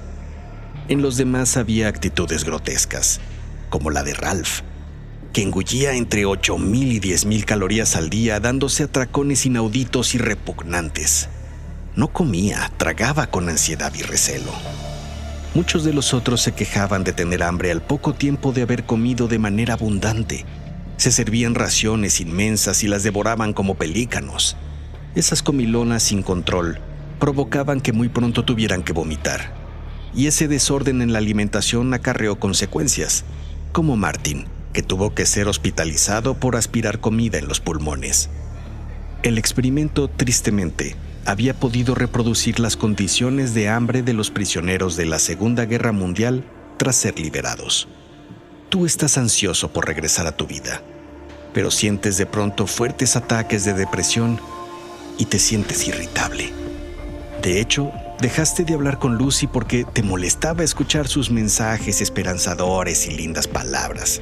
En 0.87 1.01
los 1.01 1.17
demás 1.17 1.57
había 1.57 1.87
actitudes 1.87 2.43
grotescas, 2.43 3.19
como 3.69 3.91
la 3.91 4.03
de 4.03 4.13
Ralph, 4.13 4.61
que 5.31 5.43
engullía 5.43 5.93
entre 5.93 6.25
8.000 6.25 6.75
y 6.75 6.99
10.000 6.99 7.45
calorías 7.45 7.95
al 7.95 8.09
día 8.09 8.39
dándose 8.39 8.83
atracones 8.83 9.45
inauditos 9.45 10.15
y 10.15 10.17
repugnantes. 10.17 11.29
No 11.95 12.07
comía, 12.07 12.71
tragaba 12.77 13.27
con 13.27 13.47
ansiedad 13.47 13.93
y 13.93 14.01
recelo. 14.01 14.51
Muchos 15.53 15.83
de 15.83 15.91
los 15.91 16.13
otros 16.13 16.41
se 16.41 16.53
quejaban 16.53 17.03
de 17.03 17.11
tener 17.11 17.43
hambre 17.43 17.71
al 17.71 17.81
poco 17.81 18.13
tiempo 18.13 18.53
de 18.53 18.61
haber 18.61 18.85
comido 18.85 19.27
de 19.27 19.37
manera 19.37 19.73
abundante. 19.73 20.45
Se 20.95 21.11
servían 21.11 21.55
raciones 21.55 22.21
inmensas 22.21 22.85
y 22.85 22.87
las 22.87 23.03
devoraban 23.03 23.51
como 23.51 23.75
pelícanos. 23.75 24.55
Esas 25.13 25.43
comilonas 25.43 26.03
sin 26.03 26.23
control 26.23 26.79
provocaban 27.19 27.81
que 27.81 27.91
muy 27.91 28.07
pronto 28.07 28.45
tuvieran 28.45 28.81
que 28.81 28.93
vomitar. 28.93 29.53
Y 30.15 30.27
ese 30.27 30.47
desorden 30.47 31.01
en 31.01 31.11
la 31.11 31.19
alimentación 31.19 31.93
acarreó 31.93 32.39
consecuencias, 32.39 33.25
como 33.73 33.97
Martin, 33.97 34.45
que 34.71 34.83
tuvo 34.83 35.13
que 35.13 35.25
ser 35.25 35.49
hospitalizado 35.49 36.33
por 36.35 36.55
aspirar 36.55 37.01
comida 37.01 37.37
en 37.37 37.49
los 37.49 37.59
pulmones. 37.59 38.29
El 39.21 39.37
experimento, 39.37 40.07
tristemente, 40.07 40.95
había 41.25 41.53
podido 41.53 41.95
reproducir 41.95 42.59
las 42.59 42.75
condiciones 42.75 43.53
de 43.53 43.69
hambre 43.69 44.01
de 44.01 44.13
los 44.13 44.31
prisioneros 44.31 44.95
de 44.95 45.05
la 45.05 45.19
Segunda 45.19 45.65
Guerra 45.65 45.91
Mundial 45.91 46.43
tras 46.77 46.95
ser 46.95 47.19
liberados. 47.19 47.87
Tú 48.69 48.85
estás 48.85 49.17
ansioso 49.17 49.71
por 49.71 49.85
regresar 49.85 50.27
a 50.27 50.35
tu 50.35 50.47
vida, 50.47 50.81
pero 51.53 51.71
sientes 51.71 52.17
de 52.17 52.25
pronto 52.25 52.65
fuertes 52.67 53.15
ataques 53.15 53.65
de 53.65 53.73
depresión 53.73 54.39
y 55.17 55.25
te 55.25 55.39
sientes 55.39 55.87
irritable. 55.87 56.51
De 57.41 57.59
hecho, 57.59 57.91
dejaste 58.19 58.63
de 58.63 58.73
hablar 58.73 58.97
con 58.97 59.15
Lucy 59.15 59.47
porque 59.47 59.83
te 59.83 60.03
molestaba 60.03 60.63
escuchar 60.63 61.07
sus 61.07 61.31
mensajes 61.31 62.01
esperanzadores 62.01 63.07
y 63.07 63.11
lindas 63.11 63.47
palabras. 63.47 64.21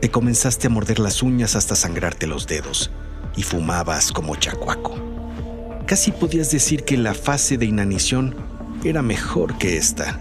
Te 0.00 0.10
comenzaste 0.10 0.66
a 0.66 0.70
morder 0.70 0.98
las 0.98 1.22
uñas 1.22 1.56
hasta 1.56 1.76
sangrarte 1.76 2.26
los 2.26 2.46
dedos 2.46 2.90
y 3.36 3.42
fumabas 3.42 4.12
como 4.12 4.36
chacuaco. 4.36 5.11
Casi 5.92 6.10
podías 6.10 6.50
decir 6.50 6.84
que 6.84 6.96
la 6.96 7.12
fase 7.12 7.58
de 7.58 7.66
inanición 7.66 8.34
era 8.82 9.02
mejor 9.02 9.58
que 9.58 9.76
esta. 9.76 10.18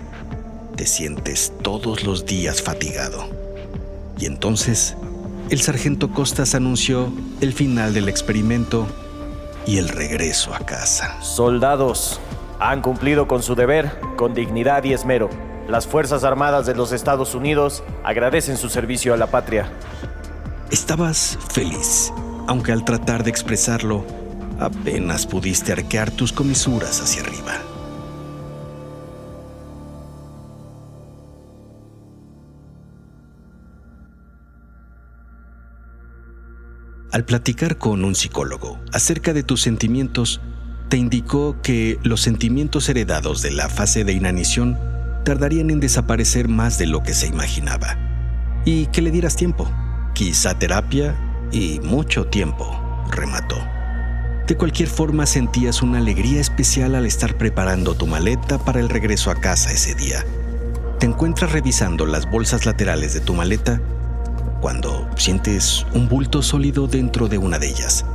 Te 0.75 0.85
sientes 0.85 1.53
todos 1.61 2.03
los 2.03 2.25
días 2.25 2.61
fatigado. 2.61 3.29
Y 4.19 4.25
entonces, 4.25 4.97
el 5.49 5.61
sargento 5.61 6.11
Costas 6.11 6.55
anunció 6.55 7.13
el 7.39 7.53
final 7.53 7.93
del 7.93 8.09
experimento 8.09 8.85
y 9.65 9.77
el 9.77 9.87
regreso 9.87 10.53
a 10.53 10.59
casa. 10.59 11.15
Soldados, 11.21 12.19
han 12.59 12.81
cumplido 12.81 13.29
con 13.29 13.41
su 13.41 13.55
deber 13.55 13.97
con 14.17 14.33
dignidad 14.33 14.83
y 14.83 14.91
esmero. 14.91 15.29
Las 15.69 15.87
Fuerzas 15.87 16.25
Armadas 16.25 16.65
de 16.65 16.75
los 16.75 16.91
Estados 16.91 17.33
Unidos 17.33 17.81
agradecen 18.03 18.57
su 18.57 18.67
servicio 18.67 19.13
a 19.13 19.17
la 19.17 19.27
patria. 19.27 19.71
Estabas 20.69 21.37
feliz, 21.53 22.11
aunque 22.45 22.73
al 22.73 22.83
tratar 22.83 23.23
de 23.23 23.29
expresarlo, 23.29 24.03
apenas 24.61 25.25
pudiste 25.25 25.71
arquear 25.71 26.11
tus 26.11 26.31
comisuras 26.31 27.01
hacia 27.01 27.23
arriba. 27.23 27.59
Al 37.11 37.25
platicar 37.25 37.77
con 37.77 38.05
un 38.05 38.15
psicólogo 38.15 38.79
acerca 38.93 39.33
de 39.33 39.43
tus 39.43 39.61
sentimientos, 39.61 40.39
te 40.87 40.95
indicó 40.95 41.57
que 41.61 41.99
los 42.03 42.21
sentimientos 42.21 42.87
heredados 42.87 43.41
de 43.41 43.51
la 43.51 43.67
fase 43.67 44.05
de 44.05 44.13
inanición 44.13 44.79
tardarían 45.25 45.71
en 45.71 45.81
desaparecer 45.81 46.47
más 46.47 46.77
de 46.77 46.87
lo 46.87 47.03
que 47.03 47.13
se 47.13 47.27
imaginaba, 47.27 47.97
y 48.63 48.85
que 48.87 49.01
le 49.01 49.11
dieras 49.11 49.35
tiempo, 49.35 49.69
quizá 50.13 50.57
terapia 50.57 51.15
y 51.51 51.79
mucho 51.81 52.25
tiempo, 52.27 53.05
remató. 53.11 53.57
De 54.47 54.57
cualquier 54.57 54.89
forma 54.89 55.25
sentías 55.25 55.81
una 55.81 55.99
alegría 55.99 56.41
especial 56.41 56.95
al 56.95 57.05
estar 57.05 57.37
preparando 57.37 57.95
tu 57.95 58.07
maleta 58.07 58.57
para 58.57 58.79
el 58.79 58.89
regreso 58.89 59.31
a 59.31 59.35
casa 59.35 59.71
ese 59.71 59.95
día. 59.95 60.25
Te 60.99 61.05
encuentras 61.05 61.51
revisando 61.51 62.05
las 62.05 62.29
bolsas 62.29 62.65
laterales 62.65 63.13
de 63.13 63.21
tu 63.21 63.33
maleta 63.33 63.81
cuando 64.61 65.09
sientes 65.15 65.85
un 65.93 66.07
bulto 66.07 66.41
sólido 66.41 66.87
dentro 66.87 67.27
de 67.27 67.37
una 67.37 67.59
de 67.59 67.69
ellas. 67.69 68.05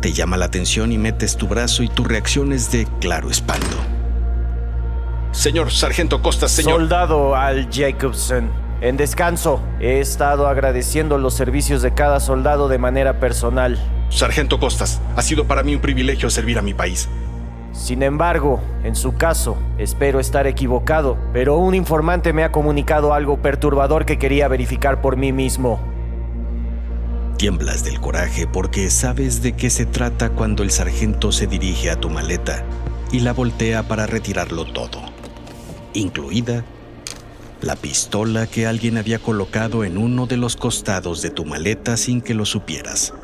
Te 0.00 0.12
llama 0.12 0.36
la 0.36 0.46
atención 0.46 0.92
y 0.92 0.98
metes 0.98 1.36
tu 1.36 1.48
brazo 1.48 1.82
y 1.82 1.88
tu 1.88 2.04
reacción 2.04 2.52
es 2.52 2.70
de 2.70 2.86
claro 3.00 3.30
espanto. 3.30 3.76
Señor 5.32 5.70
Sargento 5.70 6.22
Costas, 6.22 6.52
señor. 6.52 6.80
Soldado 6.80 7.34
Al 7.34 7.68
Jacobson. 7.70 8.50
En 8.80 8.96
descanso, 8.96 9.60
he 9.80 10.00
estado 10.00 10.48
agradeciendo 10.48 11.18
los 11.18 11.34
servicios 11.34 11.82
de 11.82 11.94
cada 11.94 12.20
soldado 12.20 12.68
de 12.68 12.78
manera 12.78 13.18
personal. 13.20 13.78
Sargento 14.12 14.60
Costas, 14.60 15.00
ha 15.16 15.22
sido 15.22 15.46
para 15.46 15.62
mí 15.62 15.74
un 15.74 15.80
privilegio 15.80 16.28
servir 16.30 16.58
a 16.58 16.62
mi 16.62 16.74
país. 16.74 17.08
Sin 17.72 18.02
embargo, 18.02 18.60
en 18.84 18.94
su 18.94 19.16
caso, 19.16 19.56
espero 19.78 20.20
estar 20.20 20.46
equivocado, 20.46 21.16
pero 21.32 21.56
un 21.56 21.74
informante 21.74 22.34
me 22.34 22.44
ha 22.44 22.52
comunicado 22.52 23.14
algo 23.14 23.40
perturbador 23.40 24.04
que 24.04 24.18
quería 24.18 24.46
verificar 24.48 25.00
por 25.00 25.16
mí 25.16 25.32
mismo. 25.32 25.80
Tiemblas 27.38 27.82
del 27.82 28.00
coraje 28.00 28.46
porque 28.46 28.90
sabes 28.90 29.42
de 29.42 29.54
qué 29.54 29.70
se 29.70 29.86
trata 29.86 30.30
cuando 30.30 30.62
el 30.62 30.70
sargento 30.70 31.32
se 31.32 31.46
dirige 31.46 31.90
a 31.90 31.96
tu 31.96 32.10
maleta 32.10 32.62
y 33.10 33.20
la 33.20 33.32
voltea 33.32 33.82
para 33.88 34.06
retirarlo 34.06 34.66
todo, 34.66 35.00
incluida 35.94 36.64
la 37.62 37.74
pistola 37.76 38.46
que 38.46 38.66
alguien 38.66 38.98
había 38.98 39.18
colocado 39.18 39.84
en 39.84 39.96
uno 39.96 40.26
de 40.26 40.36
los 40.36 40.56
costados 40.56 41.22
de 41.22 41.30
tu 41.30 41.44
maleta 41.44 41.96
sin 41.96 42.20
que 42.20 42.34
lo 42.34 42.44
supieras. 42.44 43.14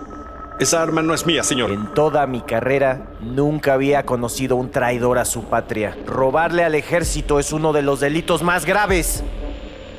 Esa 0.58 0.82
arma 0.82 1.02
no 1.02 1.14
es 1.14 1.24
mía, 1.24 1.44
señor. 1.44 1.70
En 1.70 1.94
toda 1.94 2.26
mi 2.26 2.40
carrera 2.40 3.12
nunca 3.20 3.74
había 3.74 4.04
conocido 4.04 4.56
un 4.56 4.72
traidor 4.72 5.18
a 5.18 5.24
su 5.24 5.44
patria. 5.44 5.96
Robarle 6.04 6.64
al 6.64 6.74
ejército 6.74 7.38
es 7.38 7.52
uno 7.52 7.72
de 7.72 7.82
los 7.82 8.00
delitos 8.00 8.42
más 8.42 8.66
graves. 8.66 9.22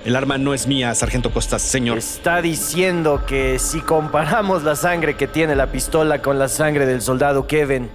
El 0.03 0.17
arma 0.17 0.37
no 0.37 0.53
es 0.53 0.67
mía, 0.67 0.93
sargento 0.95 1.31
Costas, 1.31 1.61
señor. 1.61 1.97
Está 1.97 2.41
diciendo 2.41 3.23
que 3.25 3.57
si 3.57 3.79
comparamos 3.79 4.63
la 4.63 4.75
sangre 4.75 5.15
que 5.15 5.27
tiene 5.27 5.55
la 5.55 5.71
pistola 5.71 6.21
con 6.21 6.37
la 6.37 6.49
sangre 6.49 6.85
del 6.85 7.01
soldado 7.01 7.47
Kevin, 7.47 7.89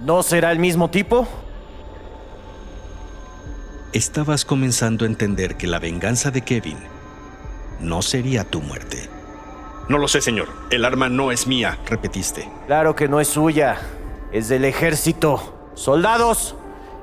¿no 0.00 0.22
será 0.22 0.52
el 0.52 0.60
mismo 0.60 0.90
tipo? 0.90 1.26
Estabas 3.92 4.44
comenzando 4.44 5.04
a 5.04 5.08
entender 5.08 5.56
que 5.56 5.66
la 5.66 5.80
venganza 5.80 6.30
de 6.30 6.42
Kevin 6.42 6.78
no 7.80 8.02
sería 8.02 8.44
tu 8.44 8.60
muerte. 8.60 9.13
No 9.88 9.98
lo 9.98 10.08
sé, 10.08 10.20
señor. 10.20 10.48
El 10.70 10.84
arma 10.84 11.08
no 11.08 11.30
es 11.30 11.46
mía, 11.46 11.78
repetiste. 11.86 12.48
Claro 12.66 12.96
que 12.96 13.08
no 13.08 13.20
es 13.20 13.28
suya. 13.28 13.78
Es 14.32 14.48
del 14.48 14.64
ejército. 14.64 15.70
Soldados, 15.74 16.54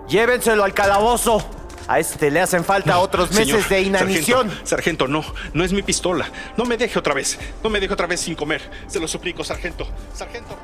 llévenselo 0.07 0.63
al 0.63 0.73
calabozo. 0.73 1.43
A 1.88 2.00
este 2.00 2.31
le 2.31 2.39
hacen 2.39 2.63
falta 2.63 3.00
otros 3.00 3.31
meses 3.33 3.67
de 3.67 3.81
inanición. 3.81 4.47
Sargento, 4.47 4.67
sargento, 4.67 5.07
no, 5.07 5.23
no 5.53 5.63
es 5.63 5.73
mi 5.73 5.81
pistola. 5.81 6.25
No 6.57 6.65
me 6.65 6.77
deje 6.77 6.97
otra 6.97 7.13
vez. 7.13 7.38
No 7.63 7.69
me 7.69 7.79
deje 7.79 7.93
otra 7.93 8.07
vez 8.07 8.21
sin 8.21 8.35
comer. 8.35 8.61
Se 8.88 9.00
lo 9.00 9.07
suplico, 9.07 9.43
sargento. 9.43 9.88
Sargento. 10.13 10.55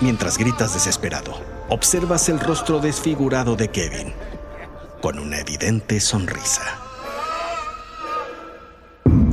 Mientras 0.00 0.38
gritas 0.38 0.74
desesperado, 0.74 1.40
observas 1.68 2.28
el 2.28 2.40
rostro 2.40 2.80
desfigurado 2.80 3.54
de 3.54 3.68
Kevin, 3.68 4.12
con 5.00 5.18
una 5.18 5.38
evidente 5.38 6.00
sonrisa. 6.00 6.62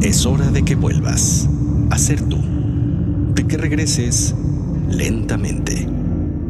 Es 0.01 0.25
hora 0.25 0.45
de 0.45 0.63
que 0.63 0.75
vuelvas 0.75 1.47
a 1.89 1.97
ser 1.97 2.21
tú, 2.21 2.37
de 3.35 3.45
que 3.45 3.57
regreses 3.57 4.35
lentamente. 4.89 5.87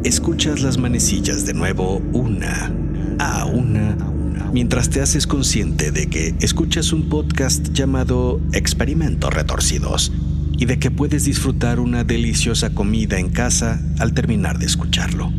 Escuchas 0.04 0.62
las 0.62 0.78
manecillas 0.78 1.46
de 1.46 1.54
nuevo 1.54 2.02
una 2.12 2.72
a 3.18 3.44
una 3.44 3.96
mientras 4.52 4.90
te 4.90 5.00
haces 5.00 5.26
consciente 5.26 5.92
de 5.92 6.08
que 6.08 6.34
escuchas 6.40 6.92
un 6.92 7.08
podcast 7.08 7.72
llamado 7.72 8.40
Experimentos 8.52 9.32
Retorcidos 9.32 10.12
y 10.58 10.66
de 10.66 10.78
que 10.78 10.90
puedes 10.90 11.24
disfrutar 11.24 11.80
una 11.80 12.04
deliciosa 12.04 12.70
comida 12.70 13.18
en 13.18 13.30
casa 13.30 13.80
al 13.98 14.12
terminar 14.12 14.58
de 14.58 14.66
escucharlo. 14.66 15.32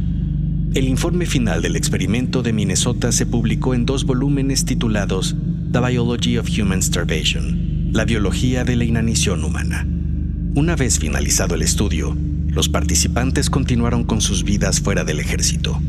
El 0.74 0.88
informe 0.88 1.26
final 1.26 1.62
del 1.62 1.76
experimento 1.76 2.42
de 2.42 2.54
Minnesota 2.54 3.12
se 3.12 3.26
publicó 3.26 3.74
en 3.74 3.86
dos 3.86 4.06
volúmenes 4.06 4.64
titulados 4.64 5.36
The 5.72 5.80
Biology 5.80 6.38
of 6.38 6.48
Human 6.58 6.82
Starvation, 6.82 7.92
la 7.92 8.06
biología 8.06 8.64
de 8.64 8.78
la 8.78 8.86
inanición 8.86 9.44
humana. 9.44 9.86
Una 10.54 10.76
vez 10.76 11.00
finalizado 11.00 11.56
el 11.56 11.62
estudio, 11.62 12.14
los 12.48 12.68
participantes 12.68 13.50
continuaron 13.50 14.04
con 14.04 14.20
sus 14.20 14.44
vidas 14.44 14.82
fuera 14.82 15.06
del 15.06 15.22
ejército. 15.22 15.82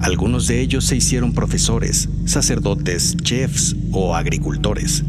Algunos 0.00 0.46
de 0.46 0.60
ellos 0.60 0.84
se 0.84 0.96
hicieron 0.96 1.32
profesores, 1.32 2.10
sacerdotes, 2.26 3.16
chefs 3.16 3.74
o 3.90 4.14
agricultores. 4.14 5.02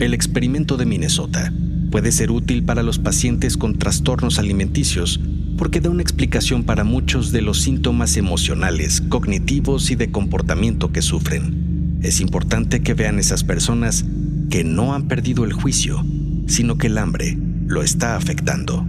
El 0.00 0.12
experimento 0.12 0.76
de 0.76 0.86
Minnesota 0.86 1.52
puede 1.92 2.10
ser 2.10 2.32
útil 2.32 2.64
para 2.64 2.82
los 2.82 2.98
pacientes 2.98 3.56
con 3.56 3.78
trastornos 3.78 4.40
alimenticios 4.40 5.20
porque 5.56 5.80
da 5.80 5.90
una 5.90 6.02
explicación 6.02 6.64
para 6.64 6.82
muchos 6.82 7.30
de 7.30 7.42
los 7.42 7.60
síntomas 7.60 8.16
emocionales, 8.16 9.02
cognitivos 9.02 9.92
y 9.92 9.94
de 9.94 10.10
comportamiento 10.10 10.90
que 10.90 11.02
sufren. 11.02 12.00
Es 12.02 12.20
importante 12.20 12.82
que 12.82 12.94
vean 12.94 13.20
esas 13.20 13.44
personas 13.44 14.04
que 14.50 14.64
no 14.64 14.94
han 14.94 15.06
perdido 15.06 15.44
el 15.44 15.52
juicio, 15.52 16.04
sino 16.48 16.76
que 16.76 16.88
el 16.88 16.98
hambre 16.98 17.38
lo 17.72 17.82
está 17.82 18.16
afectando. 18.16 18.86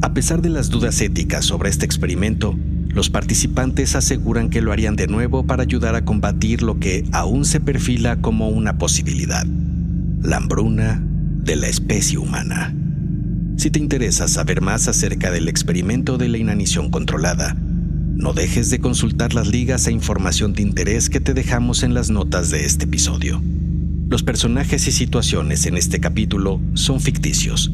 A 0.00 0.14
pesar 0.14 0.40
de 0.40 0.48
las 0.48 0.70
dudas 0.70 1.00
éticas 1.00 1.44
sobre 1.44 1.68
este 1.68 1.84
experimento, 1.84 2.58
los 2.88 3.10
participantes 3.10 3.94
aseguran 3.94 4.48
que 4.48 4.62
lo 4.62 4.72
harían 4.72 4.96
de 4.96 5.06
nuevo 5.06 5.44
para 5.44 5.64
ayudar 5.64 5.94
a 5.94 6.04
combatir 6.04 6.62
lo 6.62 6.80
que 6.80 7.04
aún 7.12 7.44
se 7.44 7.60
perfila 7.60 8.16
como 8.20 8.48
una 8.48 8.78
posibilidad, 8.78 9.44
la 10.22 10.38
hambruna 10.38 11.02
de 11.04 11.56
la 11.56 11.68
especie 11.68 12.18
humana. 12.18 12.74
Si 13.56 13.70
te 13.70 13.78
interesa 13.78 14.26
saber 14.26 14.62
más 14.62 14.88
acerca 14.88 15.30
del 15.30 15.48
experimento 15.48 16.16
de 16.16 16.28
la 16.28 16.38
inanición 16.38 16.90
controlada, 16.90 17.56
no 17.58 18.32
dejes 18.32 18.70
de 18.70 18.80
consultar 18.80 19.34
las 19.34 19.48
ligas 19.48 19.86
e 19.86 19.92
información 19.92 20.54
de 20.54 20.62
interés 20.62 21.10
que 21.10 21.20
te 21.20 21.34
dejamos 21.34 21.82
en 21.82 21.92
las 21.92 22.10
notas 22.10 22.50
de 22.50 22.64
este 22.64 22.86
episodio. 22.86 23.42
Los 24.08 24.22
personajes 24.22 24.88
y 24.88 24.92
situaciones 24.92 25.66
en 25.66 25.76
este 25.76 26.00
capítulo 26.00 26.60
son 26.74 27.00
ficticios. 27.00 27.70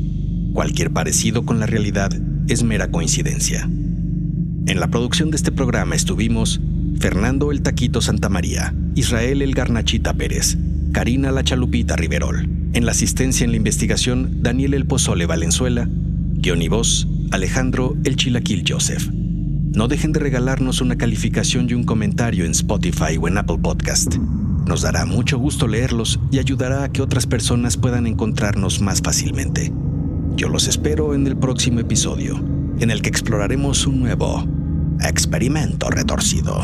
Cualquier 0.54 0.92
parecido 0.92 1.44
con 1.44 1.58
la 1.58 1.66
realidad 1.66 2.12
es 2.46 2.62
mera 2.62 2.88
coincidencia. 2.88 3.68
En 4.66 4.78
la 4.78 4.86
producción 4.86 5.32
de 5.32 5.36
este 5.36 5.50
programa 5.50 5.96
estuvimos 5.96 6.60
Fernando 7.00 7.50
el 7.50 7.60
Taquito 7.60 8.00
Santamaría, 8.00 8.72
Israel 8.94 9.42
el 9.42 9.52
Garnachita 9.52 10.14
Pérez, 10.14 10.56
Karina 10.92 11.32
la 11.32 11.42
Chalupita 11.42 11.96
Riverol. 11.96 12.48
En 12.72 12.86
la 12.86 12.92
asistencia 12.92 13.44
en 13.44 13.50
la 13.50 13.56
investigación, 13.56 14.44
Daniel 14.44 14.74
el 14.74 14.86
Pozole 14.86 15.26
Valenzuela. 15.26 15.88
Guión 15.90 16.62
y 16.62 16.68
Alejandro 17.32 17.96
el 18.04 18.14
Chilaquil 18.14 18.64
Joseph. 18.66 19.08
No 19.10 19.88
dejen 19.88 20.12
de 20.12 20.20
regalarnos 20.20 20.80
una 20.80 20.96
calificación 20.96 21.68
y 21.68 21.74
un 21.74 21.82
comentario 21.82 22.44
en 22.44 22.52
Spotify 22.52 23.18
o 23.20 23.26
en 23.26 23.38
Apple 23.38 23.58
Podcast. 23.60 24.18
Nos 24.68 24.82
dará 24.82 25.04
mucho 25.04 25.36
gusto 25.36 25.66
leerlos 25.66 26.20
y 26.30 26.38
ayudará 26.38 26.84
a 26.84 26.92
que 26.92 27.02
otras 27.02 27.26
personas 27.26 27.76
puedan 27.76 28.06
encontrarnos 28.06 28.80
más 28.80 29.02
fácilmente. 29.02 29.72
Yo 30.36 30.48
los 30.48 30.66
espero 30.66 31.14
en 31.14 31.28
el 31.28 31.36
próximo 31.36 31.78
episodio, 31.78 32.36
en 32.80 32.90
el 32.90 33.02
que 33.02 33.08
exploraremos 33.08 33.86
un 33.86 34.00
nuevo 34.00 34.44
experimento 35.00 35.88
retorcido. 35.90 36.60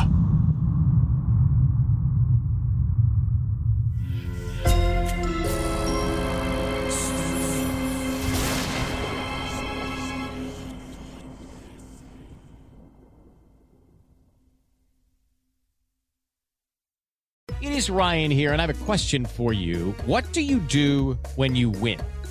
It 17.63 17.73
is 17.73 17.89
Ryan 17.89 18.33
here, 18.33 18.53
and 18.53 18.61
I 18.61 18.67
have 18.67 18.71
a 18.71 18.85
question 18.85 19.25
for 19.25 19.53
you. 19.53 19.95
What 20.07 20.33
do 20.33 20.41
you 20.41 20.59
do 20.59 21.19
when 21.37 21.55
you 21.55 21.71
win? 21.71 22.01